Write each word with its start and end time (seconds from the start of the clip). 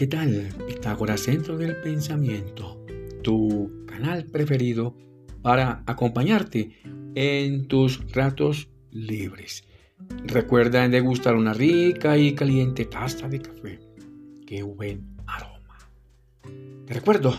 ¿qué 0.00 0.06
tal? 0.06 0.48
Pitágoras 0.66 1.20
Centro 1.20 1.58
del 1.58 1.76
Pensamiento, 1.76 2.82
tu 3.22 3.84
canal 3.86 4.24
preferido 4.24 4.96
para 5.42 5.82
acompañarte 5.86 6.80
en 7.14 7.68
tus 7.68 8.10
ratos 8.10 8.70
libres. 8.90 9.62
Recuerda 10.24 10.88
degustar 10.88 11.36
una 11.36 11.52
rica 11.52 12.16
y 12.16 12.34
caliente 12.34 12.86
taza 12.86 13.28
de 13.28 13.42
café. 13.42 13.78
¡Qué 14.46 14.62
buen 14.62 15.18
aroma! 15.26 15.76
Te 16.86 16.94
recuerdo 16.94 17.36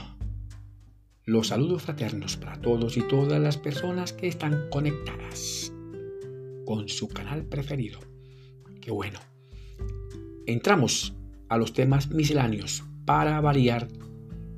los 1.25 1.48
saludos 1.48 1.82
fraternos 1.82 2.38
para 2.38 2.62
todos 2.62 2.96
y 2.96 3.02
todas 3.02 3.41
las 3.41 3.57
personas 3.57 4.14
que 4.14 4.28
están 4.28 4.70
conectadas 4.70 5.73
con 6.64 6.87
su 6.89 7.07
canal 7.07 7.43
preferido. 7.43 7.98
¡Qué 8.79 8.92
bueno! 8.92 9.18
Entramos 10.46 11.15
a 11.51 11.57
los 11.57 11.73
temas 11.73 12.10
misceláneos 12.10 12.82
para 13.04 13.41
variar 13.41 13.89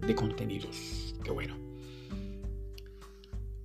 de 0.06 0.14
contenidos. 0.14 1.16
Qué 1.24 1.32
bueno. 1.32 1.58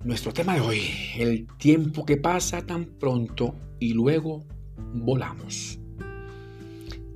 Nuestro 0.03 0.33
tema 0.33 0.55
de 0.55 0.61
hoy, 0.61 0.81
el 1.15 1.45
tiempo 1.57 2.07
que 2.07 2.17
pasa 2.17 2.65
tan 2.65 2.85
pronto 2.85 3.55
y 3.79 3.93
luego 3.93 4.47
volamos. 4.95 5.77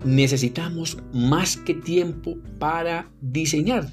Necesitamos 0.06 1.00
más 1.14 1.58
que 1.58 1.74
tiempo 1.74 2.38
para 2.60 3.10
diseñar 3.20 3.90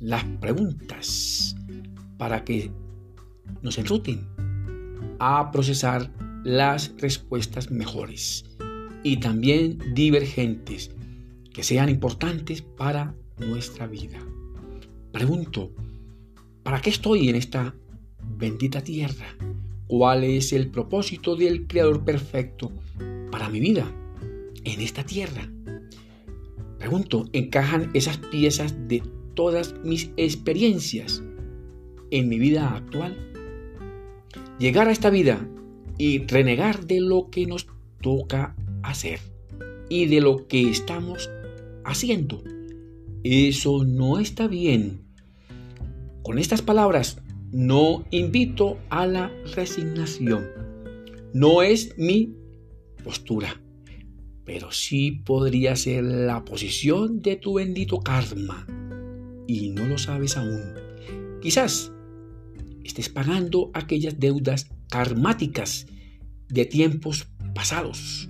las 0.00 0.24
preguntas, 0.24 1.56
para 2.18 2.44
que 2.44 2.70
nos 3.62 3.78
enruten 3.78 4.28
a 5.18 5.50
procesar 5.50 6.12
las 6.44 6.92
respuestas 6.98 7.70
mejores 7.70 8.44
y 9.02 9.16
también 9.16 9.78
divergentes 9.94 10.90
que 11.58 11.64
sean 11.64 11.88
importantes 11.88 12.62
para 12.62 13.16
nuestra 13.36 13.88
vida. 13.88 14.20
Pregunto, 15.10 15.72
¿para 16.62 16.80
qué 16.80 16.90
estoy 16.90 17.28
en 17.28 17.34
esta 17.34 17.74
bendita 18.22 18.80
tierra? 18.80 19.26
¿Cuál 19.88 20.22
es 20.22 20.52
el 20.52 20.70
propósito 20.70 21.34
del 21.34 21.66
Creador 21.66 22.04
perfecto 22.04 22.70
para 23.32 23.48
mi 23.48 23.58
vida 23.58 23.92
en 24.62 24.80
esta 24.80 25.02
tierra? 25.02 25.50
Pregunto, 26.78 27.24
¿encajan 27.32 27.90
esas 27.92 28.18
piezas 28.18 28.76
de 28.86 29.02
todas 29.34 29.74
mis 29.82 30.12
experiencias 30.16 31.24
en 32.12 32.28
mi 32.28 32.38
vida 32.38 32.72
actual? 32.72 33.16
Llegar 34.60 34.86
a 34.86 34.92
esta 34.92 35.10
vida 35.10 35.44
y 35.98 36.24
renegar 36.24 36.86
de 36.86 37.00
lo 37.00 37.30
que 37.30 37.46
nos 37.46 37.66
toca 38.00 38.54
hacer 38.84 39.18
y 39.88 40.06
de 40.06 40.20
lo 40.20 40.46
que 40.46 40.70
estamos 40.70 41.28
haciendo. 41.88 42.42
Eso 43.24 43.84
no 43.84 44.18
está 44.18 44.46
bien. 44.46 45.02
Con 46.22 46.38
estas 46.38 46.62
palabras, 46.62 47.20
no 47.50 48.04
invito 48.10 48.78
a 48.90 49.06
la 49.06 49.32
resignación. 49.54 50.46
No 51.32 51.62
es 51.62 51.96
mi 51.98 52.34
postura, 53.02 53.60
pero 54.44 54.70
sí 54.70 55.22
podría 55.24 55.74
ser 55.76 56.04
la 56.04 56.44
posición 56.44 57.20
de 57.22 57.36
tu 57.36 57.54
bendito 57.54 58.00
karma. 58.00 58.66
Y 59.46 59.70
no 59.70 59.86
lo 59.86 59.98
sabes 59.98 60.36
aún. 60.36 60.74
Quizás 61.40 61.92
estés 62.84 63.08
pagando 63.08 63.70
aquellas 63.74 64.18
deudas 64.18 64.70
karmáticas 64.90 65.86
de 66.48 66.64
tiempos 66.64 67.28
pasados 67.54 68.28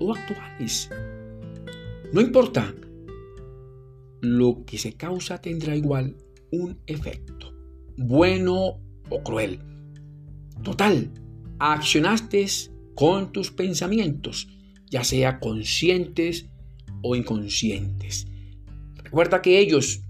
o 0.00 0.14
actuales. 0.14 0.90
No 2.12 2.20
importa, 2.20 2.74
lo 4.20 4.64
que 4.64 4.78
se 4.78 4.94
causa 4.94 5.40
tendrá 5.40 5.76
igual 5.76 6.16
un 6.50 6.78
efecto, 6.86 7.52
bueno 7.96 8.80
o 9.08 9.22
cruel. 9.22 9.60
Total, 10.62 11.10
accionaste 11.58 12.46
con 12.94 13.32
tus 13.32 13.50
pensamientos, 13.50 14.48
ya 14.90 15.04
sea 15.04 15.38
conscientes 15.38 16.48
o 17.02 17.14
inconscientes. 17.14 18.26
Recuerda 18.96 19.42
que 19.42 19.58
ellos, 19.58 20.02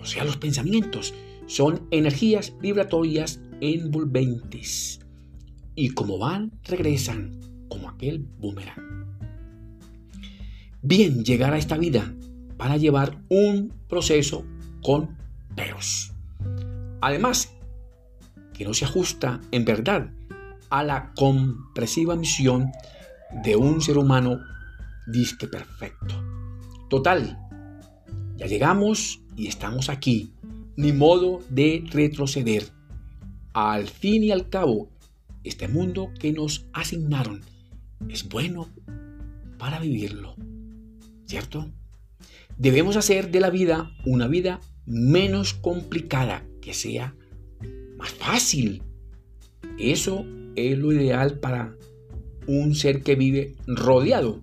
o 0.00 0.04
sea, 0.04 0.24
los 0.24 0.36
pensamientos, 0.36 1.14
son 1.46 1.86
energías 1.90 2.54
vibratorias 2.60 3.40
envolventes. 3.60 5.00
Y 5.74 5.90
como 5.90 6.18
van, 6.18 6.52
regresan 6.64 7.40
como 7.68 7.88
aquel 7.88 8.18
boomerang. 8.38 8.90
Bien, 10.82 11.24
llegar 11.24 11.52
a 11.52 11.58
esta 11.58 11.76
vida 11.76 12.14
para 12.60 12.76
llevar 12.76 13.16
un 13.30 13.72
proceso 13.88 14.44
con 14.82 15.16
peros. 15.56 16.12
Además, 17.00 17.54
que 18.52 18.66
no 18.66 18.74
se 18.74 18.84
ajusta 18.84 19.40
en 19.50 19.64
verdad 19.64 20.10
a 20.68 20.84
la 20.84 21.14
compresiva 21.14 22.16
misión 22.16 22.70
de 23.42 23.56
un 23.56 23.80
ser 23.80 23.96
humano 23.96 24.40
disque 25.06 25.48
perfecto. 25.48 26.22
Total, 26.90 27.38
ya 28.36 28.46
llegamos 28.46 29.22
y 29.36 29.46
estamos 29.46 29.88
aquí, 29.88 30.34
ni 30.76 30.92
modo 30.92 31.40
de 31.48 31.82
retroceder. 31.90 32.68
Al 33.54 33.88
fin 33.88 34.22
y 34.22 34.32
al 34.32 34.50
cabo, 34.50 34.90
este 35.44 35.66
mundo 35.66 36.10
que 36.18 36.30
nos 36.30 36.66
asignaron 36.74 37.40
es 38.10 38.28
bueno 38.28 38.68
para 39.56 39.78
vivirlo, 39.78 40.34
¿cierto? 41.24 41.70
Debemos 42.60 42.96
hacer 42.96 43.30
de 43.30 43.40
la 43.40 43.48
vida 43.48 43.90
una 44.04 44.28
vida 44.28 44.60
menos 44.84 45.54
complicada, 45.54 46.44
que 46.60 46.74
sea 46.74 47.14
más 47.96 48.10
fácil. 48.10 48.82
Eso 49.78 50.26
es 50.56 50.76
lo 50.76 50.92
ideal 50.92 51.38
para 51.38 51.74
un 52.46 52.74
ser 52.74 53.02
que 53.02 53.14
vive 53.14 53.54
rodeado 53.66 54.42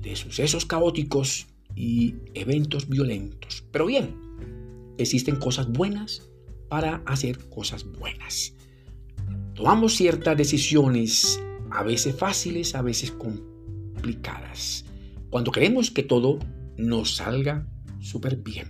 de 0.00 0.16
sucesos 0.16 0.66
caóticos 0.66 1.46
y 1.76 2.16
eventos 2.34 2.88
violentos. 2.88 3.64
Pero 3.70 3.86
bien, 3.86 4.16
existen 4.98 5.36
cosas 5.36 5.70
buenas 5.70 6.28
para 6.68 7.04
hacer 7.06 7.38
cosas 7.50 7.84
buenas. 7.84 8.54
Tomamos 9.54 9.94
ciertas 9.94 10.36
decisiones, 10.36 11.40
a 11.70 11.84
veces 11.84 12.16
fáciles, 12.16 12.74
a 12.74 12.82
veces 12.82 13.12
complicadas. 13.12 14.84
Cuando 15.30 15.52
queremos 15.52 15.92
que 15.92 16.02
todo 16.02 16.40
nos 16.78 17.16
salga 17.16 17.66
súper 18.00 18.36
bien. 18.36 18.68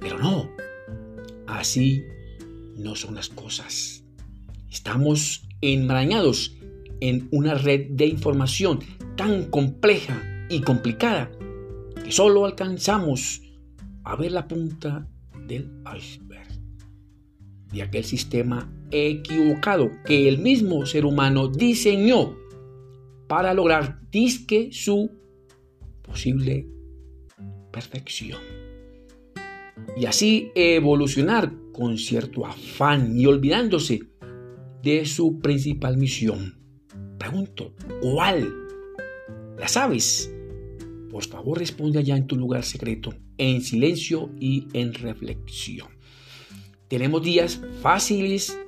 Pero 0.00 0.18
no, 0.18 0.50
así 1.46 2.04
no 2.76 2.94
son 2.96 3.14
las 3.14 3.28
cosas. 3.28 4.04
Estamos 4.70 5.48
enmarañados 5.60 6.56
en 7.00 7.28
una 7.30 7.54
red 7.54 7.90
de 7.90 8.06
información 8.06 8.80
tan 9.16 9.44
compleja 9.44 10.46
y 10.50 10.60
complicada 10.60 11.30
que 12.04 12.12
solo 12.12 12.44
alcanzamos 12.44 13.42
a 14.04 14.16
ver 14.16 14.32
la 14.32 14.48
punta 14.48 15.06
del 15.46 15.70
iceberg 15.96 16.48
de 17.72 17.82
aquel 17.82 18.04
sistema 18.04 18.70
equivocado 18.90 19.90
que 20.04 20.28
el 20.28 20.38
mismo 20.38 20.84
ser 20.86 21.04
humano 21.04 21.48
diseñó 21.48 22.36
para 23.28 23.54
lograr 23.54 24.00
disque 24.10 24.70
su 24.72 25.19
posible 26.10 26.66
perfección. 27.70 28.40
Y 29.96 30.06
así 30.06 30.50
evolucionar 30.54 31.52
con 31.72 31.96
cierto 31.96 32.44
afán 32.46 33.18
y 33.18 33.26
olvidándose 33.26 34.00
de 34.82 35.06
su 35.06 35.38
principal 35.38 35.96
misión. 35.96 36.58
Pregunto, 37.18 37.74
¿cuál? 38.00 38.52
¿La 39.58 39.68
sabes? 39.68 40.32
Por 41.10 41.24
favor 41.24 41.58
responde 41.58 41.98
allá 41.98 42.16
en 42.16 42.26
tu 42.26 42.36
lugar 42.36 42.64
secreto, 42.64 43.14
en 43.38 43.62
silencio 43.62 44.30
y 44.38 44.66
en 44.72 44.92
reflexión. 44.94 45.88
Tenemos 46.88 47.22
días 47.22 47.60
fáciles 47.82 48.58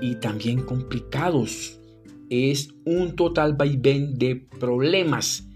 y 0.00 0.14
también 0.16 0.62
complicados. 0.62 1.80
Es 2.30 2.70
un 2.84 3.14
total 3.14 3.54
vaivén 3.54 4.14
de 4.14 4.36
problemas 4.36 5.48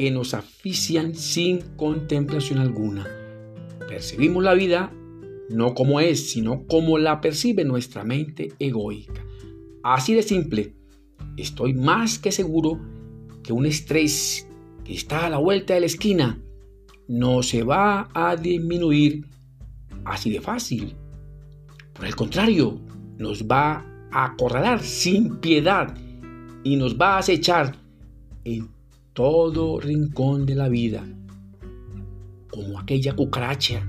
que 0.00 0.10
nos 0.10 0.32
asfixian 0.32 1.14
sin 1.14 1.60
contemplación 1.76 2.58
alguna. 2.58 3.06
Percibimos 3.86 4.42
la 4.42 4.54
vida 4.54 4.90
no 5.50 5.74
como 5.74 6.00
es, 6.00 6.30
sino 6.30 6.66
como 6.66 6.96
la 6.96 7.20
percibe 7.20 7.66
nuestra 7.66 8.02
mente 8.02 8.54
egoica. 8.58 9.22
Así 9.82 10.14
de 10.14 10.22
simple, 10.22 10.74
estoy 11.36 11.74
más 11.74 12.18
que 12.18 12.32
seguro 12.32 12.80
que 13.42 13.52
un 13.52 13.66
estrés 13.66 14.48
que 14.84 14.94
está 14.94 15.26
a 15.26 15.28
la 15.28 15.36
vuelta 15.36 15.74
de 15.74 15.80
la 15.80 15.86
esquina 15.86 16.40
no 17.06 17.42
se 17.42 17.62
va 17.62 18.08
a 18.14 18.36
disminuir 18.36 19.26
así 20.06 20.30
de 20.30 20.40
fácil. 20.40 20.94
Por 21.92 22.06
el 22.06 22.16
contrario, 22.16 22.80
nos 23.18 23.46
va 23.46 23.84
a 24.12 24.24
acorralar 24.24 24.80
sin 24.80 25.40
piedad 25.40 25.94
y 26.64 26.76
nos 26.76 26.98
va 26.98 27.16
a 27.16 27.18
acechar 27.18 27.76
en 28.44 28.79
todo 29.20 29.78
rincón 29.78 30.46
de 30.46 30.54
la 30.54 30.70
vida. 30.70 31.06
como 32.48 32.78
aquella 32.78 33.14
cucaracha 33.14 33.86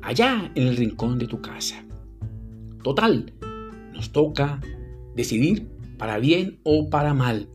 allá 0.00 0.52
en 0.54 0.68
el 0.68 0.76
rincón 0.76 1.18
de 1.18 1.26
tu 1.26 1.42
casa. 1.42 1.84
Total, 2.84 3.32
nos 3.92 4.12
toca 4.12 4.60
decidir 5.16 5.66
para 5.98 6.20
bien 6.20 6.60
o 6.62 6.88
para 6.88 7.14
mal 7.14 7.48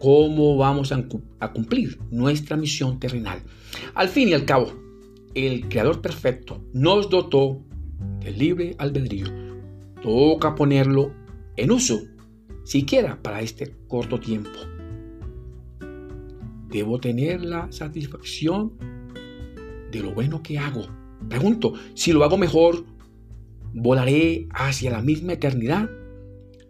cómo 0.00 0.56
vamos 0.56 0.90
a 0.90 1.52
cumplir 1.52 2.00
nuestra 2.10 2.56
misión 2.56 2.98
terrenal. 2.98 3.40
Al 3.94 4.08
fin 4.08 4.30
y 4.30 4.32
al 4.32 4.44
cabo, 4.44 4.72
el 5.34 5.68
Creador 5.68 6.02
Perfecto 6.02 6.60
nos 6.72 7.08
dotó 7.08 7.62
del 8.18 8.36
libre 8.36 8.74
albedrío. 8.78 9.28
Toca 10.02 10.56
ponerlo 10.56 11.12
en 11.56 11.70
uso, 11.70 12.00
siquiera 12.64 13.22
para 13.22 13.42
este 13.42 13.76
corto 13.86 14.18
tiempo. 14.18 14.58
Debo 16.70 17.00
tener 17.00 17.44
la 17.44 17.70
satisfacción 17.72 18.72
de 19.90 20.00
lo 20.00 20.12
bueno 20.12 20.42
que 20.42 20.58
hago. 20.58 20.86
Pregunto, 21.28 21.74
si 21.94 22.12
lo 22.12 22.24
hago 22.24 22.38
mejor, 22.38 22.84
¿volaré 23.74 24.48
hacia 24.50 24.90
la 24.90 25.02
misma 25.02 25.34
eternidad? 25.34 25.90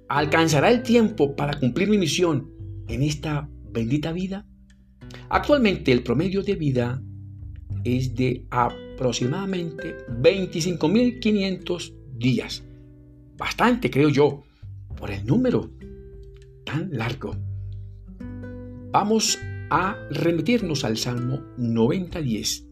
¿Alcanzará 0.09 0.71
el 0.71 0.83
tiempo 0.83 1.37
para 1.37 1.59
cumplir 1.59 1.89
mi 1.89 1.99
misión 1.99 2.51
en 2.89 3.03
esta 3.03 3.49
bendita 3.71 4.13
vida? 4.13 4.47
Actualmente 5.29 5.93
el 5.93 6.03
promedio 6.03 6.43
de 6.43 6.55
vida 6.55 7.03
es 7.85 8.15
de 8.15 8.47
aproximadamente 8.51 9.97
25.500 10.09 11.95
días. 12.17 12.65
Bastante, 13.37 13.91
creo 13.91 14.09
yo, 14.09 14.43
por 14.97 15.11
el 15.11 15.25
número 15.25 15.71
tan 16.65 16.91
largo. 16.93 17.35
Vamos 18.93 19.39
a 19.71 19.97
remitirnos 20.11 20.85
al 20.85 20.99
Salmo 20.99 21.41
90.10, 21.57 22.67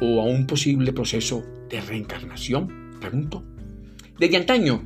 o 0.00 0.20
a 0.20 0.24
un 0.24 0.46
posible 0.46 0.92
proceso 0.92 1.42
de 1.68 1.80
reencarnación, 1.80 2.96
pregunto. 3.00 3.44
Desde 4.18 4.36
antaño 4.36 4.84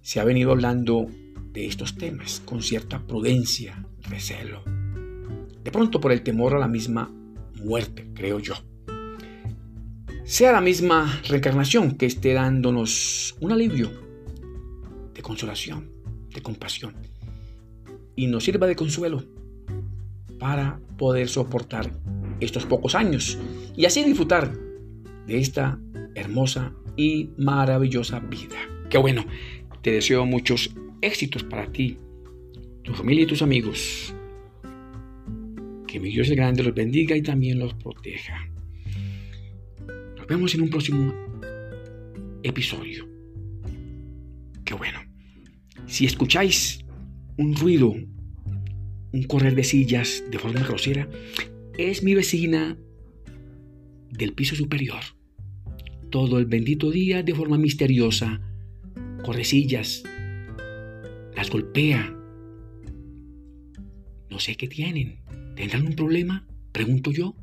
se 0.00 0.20
ha 0.20 0.24
venido 0.24 0.52
hablando 0.52 1.06
de 1.52 1.66
estos 1.66 1.96
temas 1.96 2.40
con 2.44 2.62
cierta 2.62 3.00
prudencia, 3.06 3.84
recelo. 4.08 4.62
De 5.62 5.70
pronto 5.70 6.00
por 6.00 6.12
el 6.12 6.22
temor 6.22 6.54
a 6.54 6.58
la 6.58 6.68
misma 6.68 7.10
muerte, 7.62 8.08
creo 8.14 8.38
yo. 8.38 8.54
Sea 10.24 10.52
la 10.52 10.60
misma 10.60 11.20
reencarnación 11.28 11.96
que 11.96 12.06
esté 12.06 12.32
dándonos 12.32 13.36
un 13.40 13.52
alivio 13.52 13.90
de 15.14 15.22
consolación, 15.22 15.90
de 16.32 16.42
compasión, 16.42 16.94
y 18.16 18.26
nos 18.26 18.44
sirva 18.44 18.66
de 18.66 18.74
consuelo 18.74 19.22
para 20.38 20.80
poder 20.96 21.28
soportar 21.28 21.92
estos 22.40 22.66
pocos 22.66 22.94
años 22.94 23.38
y 23.76 23.84
así 23.84 24.02
disfrutar 24.02 24.52
de 25.26 25.38
esta 25.38 25.78
hermosa 26.14 26.72
y 26.96 27.30
maravillosa 27.36 28.20
vida. 28.20 28.56
Qué 28.88 28.98
bueno, 28.98 29.24
te 29.82 29.92
deseo 29.92 30.24
muchos 30.24 30.74
éxitos 31.02 31.44
para 31.44 31.70
ti, 31.70 31.98
tu 32.82 32.94
familia 32.94 33.24
y 33.24 33.26
tus 33.26 33.42
amigos. 33.42 34.14
Que 35.86 36.00
mi 36.00 36.10
Dios 36.10 36.28
el 36.28 36.36
grande 36.36 36.62
los 36.62 36.74
bendiga 36.74 37.16
y 37.16 37.22
también 37.22 37.58
los 37.58 37.74
proteja. 37.74 38.48
Nos 40.16 40.26
vemos 40.26 40.54
en 40.54 40.62
un 40.62 40.70
próximo 40.70 41.14
episodio. 42.42 43.06
Qué 44.64 44.74
bueno. 44.74 45.00
Si 45.86 46.06
escucháis 46.06 46.84
un 47.36 47.54
ruido, 47.54 47.94
un 49.12 49.22
correr 49.24 49.54
de 49.54 49.64
sillas 49.64 50.24
de 50.30 50.38
forma 50.38 50.60
grosera, 50.60 51.08
es 51.78 52.02
mi 52.02 52.14
vecina 52.14 52.78
del 54.10 54.32
piso 54.32 54.56
superior. 54.56 55.00
Todo 56.10 56.38
el 56.38 56.46
bendito 56.46 56.90
día 56.90 57.22
de 57.22 57.34
forma 57.34 57.58
misteriosa, 57.58 58.40
correcillas, 59.22 60.04
las 61.34 61.50
golpea. 61.50 62.14
No 64.30 64.38
sé 64.38 64.56
qué 64.56 64.68
tienen. 64.68 65.20
¿Tendrán 65.54 65.86
un 65.86 65.94
problema? 65.94 66.46
Pregunto 66.72 67.12
yo. 67.12 67.34